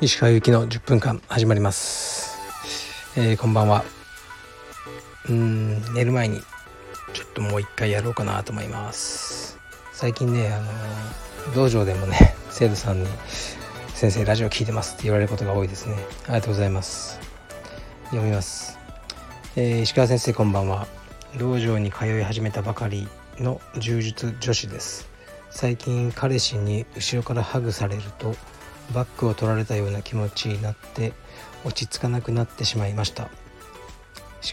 [0.00, 2.38] 石川由紀の10分間始まります、
[3.16, 3.84] えー、こんばんは。
[5.28, 6.40] うん寝る前に
[7.12, 9.58] ちょっともう一回やろうかなと思います。
[9.92, 10.60] 最近ねあ
[11.48, 13.08] の道場でもね生徒さんに
[13.94, 15.96] 「先生ラジオ聞いてます」って言われることが多いですね。
[16.24, 17.18] ありがとうございます。
[18.04, 18.78] 読みます、
[19.56, 20.86] えー、石川先生こんばんは。
[21.36, 23.08] 道場に通い始めたばかり。
[23.38, 25.08] の柔術女子です。
[25.50, 28.34] 最近彼氏に後ろからハグされると
[28.94, 31.12] バッグを取られたような気持ちになって
[31.64, 33.28] 落ち着かなくなってしまいました。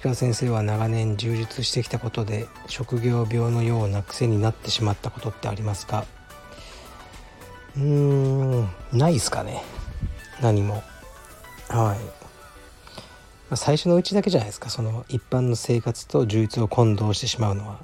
[0.01, 6.05] 鹿先生は長年充実してきたことで職業病のような癖になってしまったことってありますか？
[7.77, 9.63] うーんないですかね。
[10.41, 10.73] 何も。
[10.73, 10.83] はい、
[11.69, 11.95] ま
[13.51, 14.69] あ、最初のうちだけじゃないですか。
[14.69, 17.79] その一般の生活と充実を混同してしまうのは。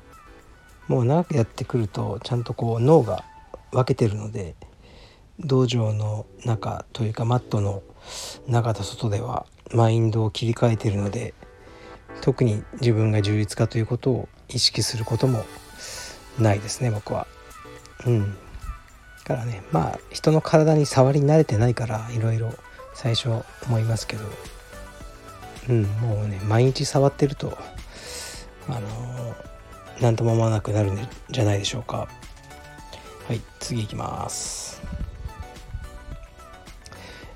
[0.88, 3.23] もう長くやってくるとちゃんとこう脳が
[3.72, 4.55] 分けてるので
[5.39, 7.81] 道場の中というかマットの
[8.48, 11.34] 中と外ではマインドを切り替えてるので
[12.22, 15.44] 特に自分が充実かということを意識することも
[16.39, 17.28] ないですね僕は。
[18.06, 18.38] うん。
[19.23, 22.54] からねまあ人の体に触り慣れてないからいろいろ
[22.94, 23.30] 最初
[23.66, 24.26] 思いますけど
[25.70, 27.58] うんもうね毎日触ってると
[28.67, 29.36] あの
[30.04, 30.98] 何とも思わなくなるん
[31.30, 32.09] じゃないでしょうか。
[33.26, 34.82] はい次いきます。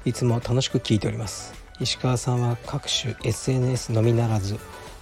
[0.04, 1.54] いつも楽しく聞いております。
[1.80, 4.58] 石川さんは各種 SNS のみならず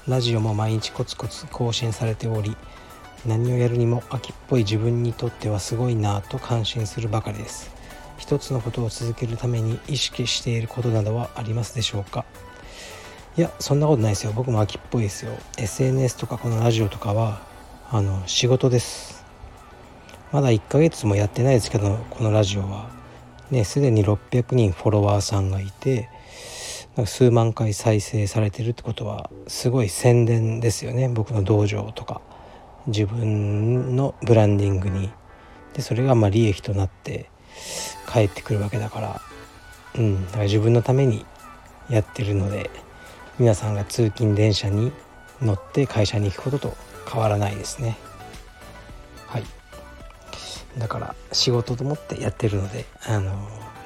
[0.07, 2.55] ラジオも毎日コツコツ更新されており
[3.25, 7.71] 何をやるにも秋っぽい自分にとってはすごいなぁと感心するばかりです。
[8.19, 12.25] 一つのことを続けるために意識していることなどはありますでしょうか。
[13.35, 14.33] いやそんなことないですよ。
[14.35, 15.35] 僕も秋っぽいですよ。
[15.57, 17.54] SNS とかこのラジオとかは
[17.91, 19.23] あの仕事です。
[20.31, 22.89] まだ1ヶ月もやってないですけどこのラジオは。
[23.51, 26.09] ねすでに600人フォロワーさんがいて
[27.05, 31.09] 数万回再生されてるってことはすごい宣伝ですよね。
[31.09, 32.21] 僕の道場とか
[32.87, 35.11] 自分のブランディングに。
[35.73, 37.29] でそれがまあ利益となって
[38.07, 39.21] 返ってくるわけだから。
[39.97, 41.23] うんだから自分のために
[41.89, 42.71] やってるので
[43.37, 44.91] 皆さんが通勤電車に
[45.39, 46.77] 乗って会社に行くことと
[47.09, 47.97] 変わらないですね。
[49.27, 49.43] はい。
[50.77, 53.31] だから仕事と思ってやってるのであの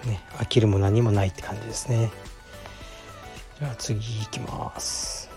[0.06, 2.12] ね飽きるも何もないって感じですね。
[3.60, 5.30] じゃあ次いきます。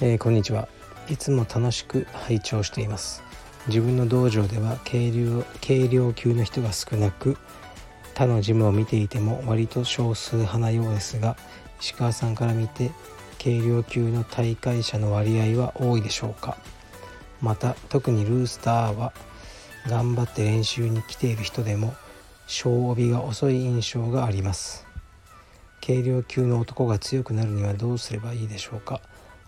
[0.00, 0.68] えー、こんにちは。
[1.10, 3.22] いつも楽しく拝聴しています。
[3.66, 7.36] 自分の道場では軽量軽量級の人が少なく
[8.14, 11.36] 他のジムを見ていても割と少数派なようですが
[11.80, 12.90] 石川さんから見て
[13.42, 16.58] 軽量級の大会者の割合は多いでしょうか。
[17.40, 19.12] また特にルースターは
[19.86, 21.94] 頑張って練習に来ている人でも
[22.46, 24.86] 小帯が遅い印象があります。
[25.84, 29.00] 軽量級の男が強くなるにはどうすればいいでしょうか。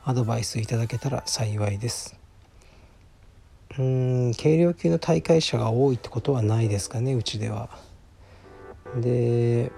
[0.04, 2.16] アドバイスいただけたら幸いです。
[3.78, 7.68] うーん軽量級の大会者が多いってことはないですかねうちでは。
[8.96, 9.70] で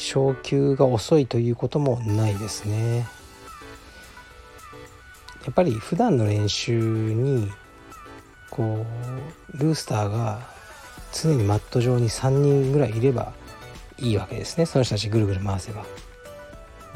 [0.00, 3.06] 昇級が遅いということもないですね。
[5.44, 7.50] やっぱり普段の練習に
[8.50, 8.86] こ
[9.54, 10.40] うルースターが
[11.12, 13.34] 常にマット上に3人ぐらいいれば
[13.98, 14.64] いいわけですね。
[14.64, 15.84] その人たちぐるぐる回せば。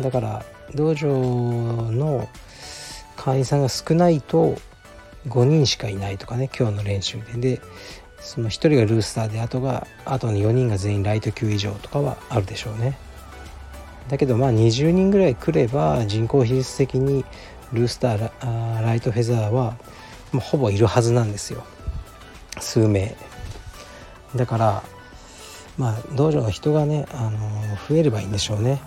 [0.00, 0.44] だから
[0.74, 2.26] 道場の
[3.16, 4.56] 会員さんが少ないと
[5.28, 7.56] 5人しかいないとかね今日の練習で。
[7.56, 7.60] で
[8.24, 12.98] その1人がルースターであとがあとに4人が全員ライト級以上とかはあるでしょうね。
[14.08, 17.24] だけどまあ20人ぐらい来れば人口比率的に
[17.72, 19.76] ルースターライトフェザーは
[20.32, 21.64] まあ、ほぼいるはずなんですよ。
[22.58, 23.14] 数名。
[24.34, 24.82] だから
[25.78, 27.38] まあ道場の人がね、あの
[27.88, 28.80] 増えればいいんでしょうね。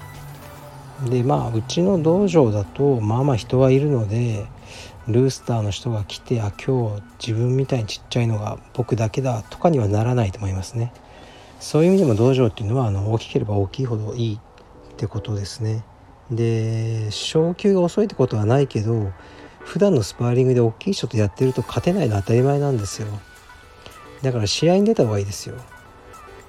[1.10, 4.46] でまあうちの道場だとまあまあ人はいるので
[5.08, 10.92] ルースターの人が来てあ今日自分みたいにちっちゃいのが僕だけだとかにはならないと思いますね。
[11.60, 15.84] そういう意味でも道場っていうのはあの大きければ大きいほどいいってことですね。
[16.30, 19.12] で昇級が遅いってことはないけど
[19.60, 23.08] 普段のスパーリングで大きい人とやってると勝てないのは当たり前なんですよ。
[24.22, 25.56] だから試合に出た方がいいですよ。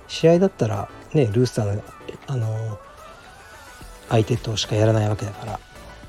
[0.09, 1.83] 試合だったらねルースターの
[2.27, 2.79] あの
[4.09, 5.61] 相手としかやらないわけだから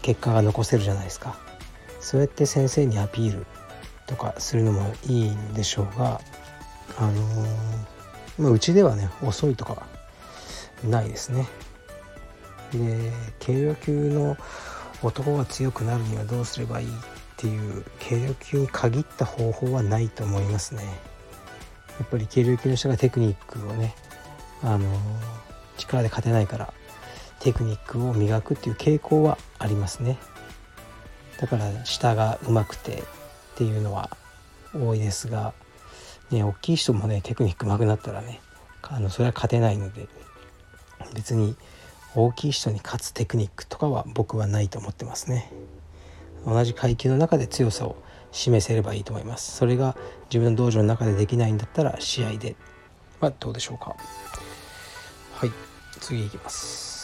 [0.01, 1.48] 結果が残せるじゃないですか。
[2.09, 3.45] そうやって先生にアピール
[4.07, 6.21] とかするのもいいんでしょうが
[6.97, 7.21] あの
[8.37, 9.85] まあ、うちではね遅いとか
[10.83, 11.47] ないですね。
[12.71, 13.11] で
[13.45, 14.37] 軽量級の
[15.03, 16.91] 男が強くなるにはどうすればいいっ
[17.39, 20.83] っていう軽量級に限った方法はないと思いますね。
[21.97, 23.95] やっぱり軽量級の人がテクニックをね
[24.61, 24.85] あの
[25.77, 26.73] 力で勝てないから
[27.39, 30.17] テクニックを磨くっていう傾向はありますね。
[31.39, 33.03] だから下が上手くてっ
[33.55, 34.09] ていうのは
[34.73, 35.53] 多いですが
[36.31, 38.41] ね大きい人もねテクニック上手くなったらね
[38.83, 40.07] あのそれは勝てないので
[41.13, 41.55] 別に
[42.15, 45.51] 大きい人に勝つテクニックとかは僕はないと思ってますね。
[46.45, 48.01] 同じ階級の中で強さを
[48.31, 49.55] 示せればいいと思います。
[49.55, 49.95] それが
[50.29, 52.55] 自分の道場の中でできないんだったら試合で
[53.19, 53.95] はどうでしょうか。
[55.33, 55.51] はい
[55.99, 56.98] 次いきます。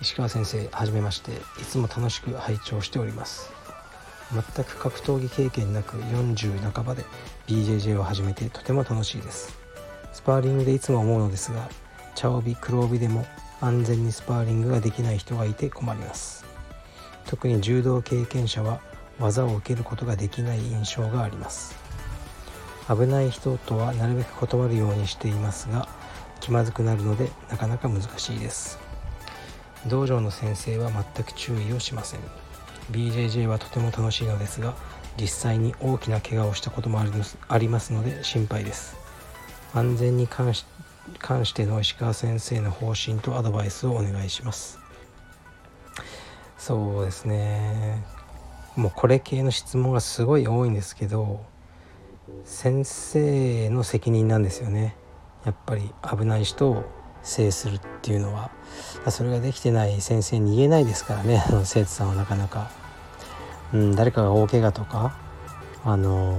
[0.00, 1.32] 石川先生はじめまして。
[1.60, 3.52] いつも楽しく拝聴しております。
[4.32, 7.04] 全く格闘技経験なく40半ばで
[7.46, 9.58] BJJ を始めてとても楽しいです。
[10.12, 11.68] スパーリングでいつも思うのですが
[12.14, 13.26] 茶帯黒帯でも
[13.60, 16.46] 安全にスパーリングができない人がいて困ります。
[17.26, 18.80] 特に柔道経験者は
[19.18, 21.76] 技を受けることができない印象があります。
[22.88, 25.88] 危ない人とはなるべく断るようにしていますが
[26.40, 28.89] 気まずくなるのでなかなか難しいです。
[29.86, 32.20] 道場の先生は全く注意をしません。
[32.92, 34.74] BJJ はとても楽しいのですが
[35.20, 38.96] 実際に大きな怪我をしたこともありますので心配です。
[39.74, 40.64] 安全に関し
[41.18, 44.78] 関しての石川先生の方針とアドバイスをお願いします。
[46.58, 48.04] そうですね。
[48.76, 51.44] もうこれ系の質問がすごい多いんですけど
[52.44, 54.96] 先生の責任なんですよね。
[55.44, 56.84] やっぱり危ない人を
[57.22, 58.50] 制するっていうのは
[59.08, 62.70] それができてない先生に言えないですからね 生徒さんはなかなか、
[63.72, 65.14] うん、誰かが大怪我とか
[65.84, 66.36] あの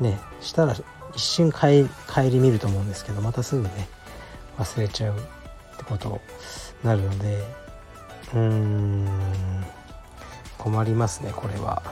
[0.00, 0.74] ー、ねしたら
[1.14, 1.88] 一瞬帰
[2.30, 3.88] り見ると思うんですけどまたすぐね
[4.58, 5.16] 忘れちゃうっ
[5.76, 6.18] てことに
[6.84, 7.44] なるので
[8.34, 9.08] うーん
[10.58, 11.82] 困りますねこれは。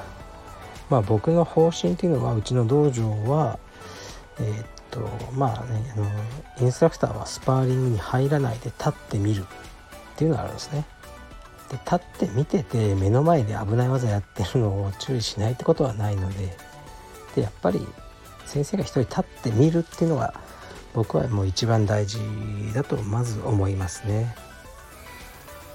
[0.91, 3.59] まあ僕の方針っていうのはうちの道場は
[4.39, 4.67] えー、っ
[4.97, 6.07] とまあねあの
[6.61, 9.45] インストラクターはスパーリングに入らないで立ってみるっ
[10.17, 10.87] ていうのがあるんですね。
[11.71, 16.57] で立って見てて目の前で危ない技やってるのを注意しないってことはないので
[17.35, 17.87] でやっぱり
[18.45, 20.35] 先生が一人立ってみるっていうのが
[20.95, 22.19] 僕はもう一番大事
[22.73, 24.35] だとまず思いますね。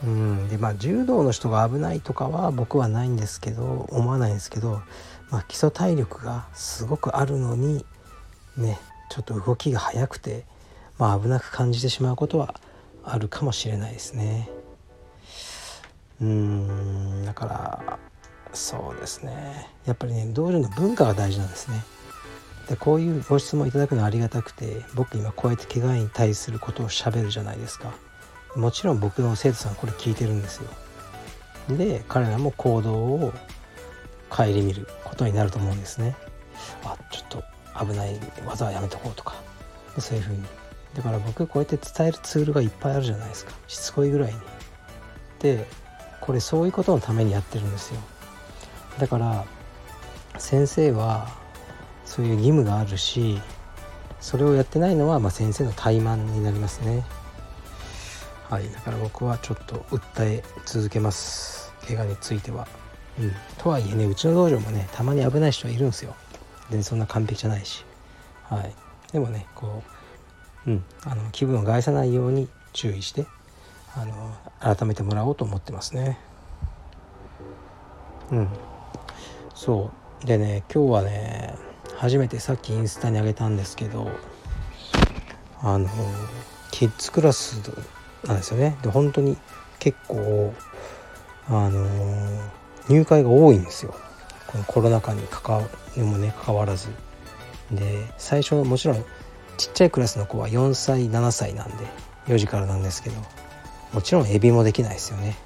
[0.03, 4.81] うんでまあ柔道の人が危ないとかは僕はないんですけど思わないんですけど、
[5.29, 7.85] まあ、基礎体力がすごくあるのに
[8.57, 8.79] ね
[9.11, 10.45] ちょっと動きが速くて、
[10.97, 12.55] まあ、危なく感じてしまうことは
[13.03, 14.49] あるかもしれないですね。
[16.21, 17.99] うんだから
[18.53, 21.83] そうですねやっぱりね道場の文化が大事なんですね。
[22.69, 27.91] でこういうご質問いただくのはありがたくて僕今こうやって怪我に対することをしゃべるじゃないですか
[28.55, 30.69] もちろん僕の生徒さんこれ聞いてるんですよ
[31.75, 33.33] で彼らも行動を
[34.29, 36.15] 顧みることになると思うんですね
[36.85, 39.35] あちょっと危ない技はやめとこうとか。
[39.99, 40.43] そういうふうに。
[40.95, 43.53] だから僕こうやって伝えるツールがいっぱいあるじゃないですか。
[43.67, 44.39] しつこいぐらいに。
[45.39, 45.65] で
[46.19, 47.99] これそういうことのためにやってるんですよ。
[48.99, 49.45] だから
[50.37, 51.29] 先生は
[52.05, 53.39] そういう義務があるし
[54.19, 57.03] それをやってないのは、ま、先生の怠慢になりますね。
[58.49, 58.69] はい。
[58.69, 61.73] だから僕はちょっと訴え続けます。
[61.87, 62.67] 怪我については。
[63.19, 63.33] うん。
[63.57, 66.15] とはいえねうちの道場もねたまに危ない人はいるんですよ。
[66.71, 67.85] でそんな完璧じゃないし。
[68.49, 68.73] はい。
[69.11, 69.83] でもねこ
[70.65, 70.83] ううん。
[71.03, 73.27] あの気分を害さないように注意して
[73.95, 76.17] あの改めてもらおうと思ってますね。
[78.31, 78.47] うん。
[79.53, 79.91] そ
[80.23, 80.25] う。
[80.25, 81.55] でね今日はね
[81.97, 84.09] 初めてさっきインスタに上げたんですけど
[85.61, 85.89] あの
[86.71, 87.61] キッズクラス
[88.25, 88.77] なんですよね。
[88.81, 89.37] で本当に
[89.79, 90.53] 結構
[91.47, 91.87] あの
[92.87, 93.93] 入会が多いんですよ。
[94.51, 96.89] このコロナ禍に関わにもね関わらず。
[97.71, 99.05] で最初もちろん
[99.57, 101.85] ちっちゃいクラスの子は4歳7歳なんで
[102.27, 103.15] 4時からなんですけど
[103.93, 105.37] もちろんエビもできないですよね。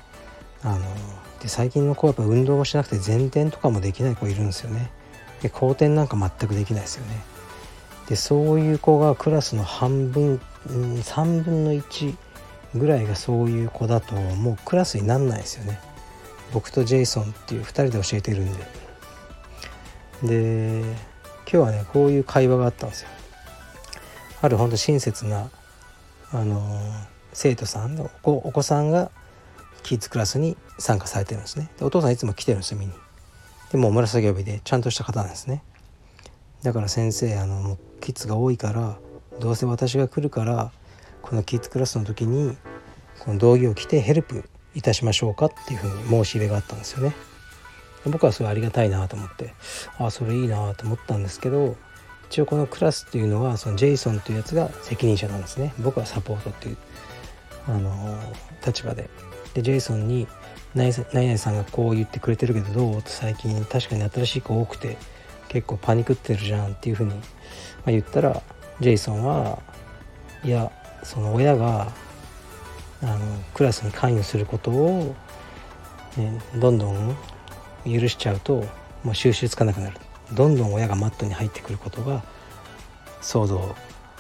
[0.64, 0.80] あの
[1.40, 4.90] で最近の子はやっぱ運動もしなくて前転とかもできない子いるんですよね。
[5.42, 7.22] で後転なんか全くできないですよね。
[8.08, 12.16] でそういう子がクラスの半分、3分の1
[12.76, 15.80] ぐらいがそういう子だともうクラスになんないですよね。
[16.54, 18.85] 僕とジェイソンっていう2人で教えてるんで。
[20.24, 23.10] で今日はねこういう会話があったんですよ。
[24.42, 25.50] あるほんと親切な
[26.32, 26.62] あの
[27.34, 29.12] 生徒さんのお子さんが
[29.84, 31.70] キッズクラスに参加されてるんですね。
[31.78, 32.94] でお父さんいつも来てるんですよ見に。
[33.72, 35.64] でも紫帯でちゃんとした方なんですね。
[36.64, 38.98] だから先生あのキッズが多いから
[39.40, 40.72] どうせ私が来るから
[41.22, 42.58] このキッズクラスの時に
[43.20, 47.16] この道着を着てヘルプいたしましょうかっていうふうに申し入れがあったんですよね。
[48.10, 49.54] 僕はそれありがたいなと思って
[49.98, 51.76] ああそれいいなと思ったんですけど
[52.30, 55.74] 一応このクラスっていうのはそのジェイソンというやつが責任者なんですね。
[55.80, 56.78] 僕はサポートっていう、
[57.68, 58.20] あの
[58.66, 59.10] 立場で。
[59.54, 60.28] でジェイソンに
[60.74, 62.98] 何々さんがこう言ってくれてるけどどう？
[62.98, 64.98] って最近確かに新しい子多くて
[65.48, 67.22] 結構パニクってるじゃんっていうふうに、ま
[67.88, 68.42] あ、言ったら
[68.82, 69.60] ジェイソンは
[70.44, 70.72] いや
[71.04, 71.94] その親が
[73.02, 73.20] あの
[73.54, 75.16] クラスに関与することを、
[76.18, 77.16] ね、どんどん
[77.86, 78.66] 許しちゃうと
[79.04, 79.98] もう収集つかなくなる。
[80.34, 82.24] どんどん親がマットに入ってくることが
[83.22, 83.76] 想像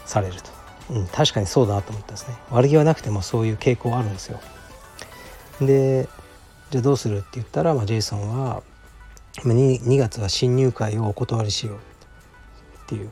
[0.05, 0.51] されると、
[0.91, 2.35] うん、確かにそうだなと思ったんですね。
[2.51, 4.39] 悪気はなくてもそういう傾向あるんですよ。
[5.61, 6.07] で
[6.69, 8.61] じゃあどうするって言ったら、まあ、ジェイソンは
[9.37, 11.79] 2, 2月は新入会をお断りしようっ
[12.87, 13.09] ていう。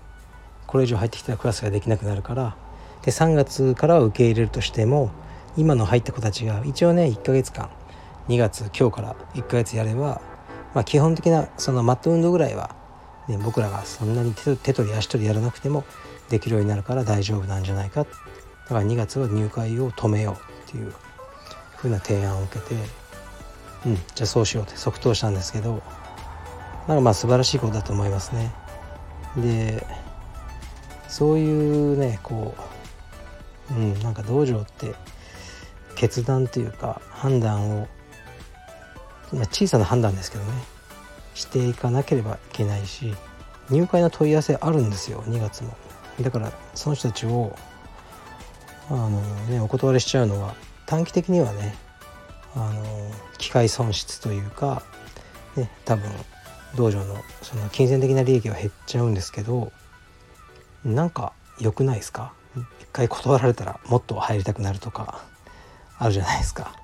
[0.68, 2.56] これ以上入ってきたらクラスができなくなるから。
[3.04, 5.12] で3月からは受け入れるとしても
[5.58, 7.70] 今の入った子たちが一応ね1ヶ月間
[8.30, 10.22] 2月今日から1ヶ月やれば、
[10.74, 12.76] まあ、基本的なそのマット運動ぐらいは、
[13.28, 15.84] ね、僕らがそんなに手取り足取りやらなくても
[16.30, 18.10] できるようになるから大丈夫なんじゃないかだ
[18.70, 20.94] から2月は入会を止めようっていう
[21.78, 22.76] ふうな提案を受けて
[23.86, 25.84] うんじゃあそうしようって即答したんですけど
[26.88, 28.52] なんかまあ素晴らしいことだと思いますね。
[29.38, 29.86] で
[31.08, 32.56] そういうねこ
[33.72, 34.94] う、うん、なんか道場って
[35.96, 37.88] 決断というか判断を
[39.52, 40.52] 小さな判断ですけどね。
[41.36, 43.14] していかなければいけないし
[43.70, 45.76] 入会の問い合わせあるんですよ2月も
[46.22, 47.56] だからその人たちを
[48.90, 50.54] あのねお断りしちゃうのは
[50.86, 51.76] 短期的にはね
[52.56, 52.84] あの
[53.40, 54.84] 機械損失というか、
[55.56, 56.12] ね、多分
[56.76, 59.72] 道場のその金銭的な利益は減っちゃうんですけど
[60.86, 62.34] なんか良くないですか？
[62.80, 65.24] 一回断られたらもっと入りたくなるとか
[65.98, 66.76] あるじゃないですか。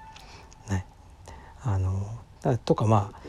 [0.69, 0.87] ね、
[1.61, 2.07] あの
[2.65, 3.19] とかまあ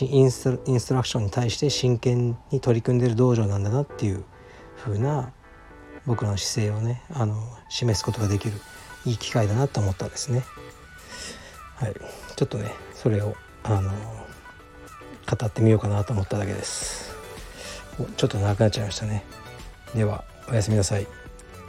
[0.00, 4.24] インスインストラクションに対して真剣に取り組んでる道場なんだなっていう
[4.76, 5.32] 風な
[6.06, 7.36] 僕らの姿勢をねあの
[7.68, 8.54] 示すことができる
[9.06, 10.44] いい機会だなと思ったんですね。
[11.76, 11.94] はい、
[12.36, 17.16] ちょっとねそれをあの語ってみようかなと思っただけです。
[18.16, 19.24] ちょっと長くなっちゃいましたね。
[19.94, 21.06] ではおやすみなさい。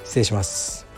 [0.03, 0.90] 失礼します。